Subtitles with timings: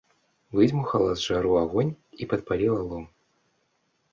[0.59, 1.91] Выдзьмухала з жару агонь
[2.25, 3.05] і падпаліла лом.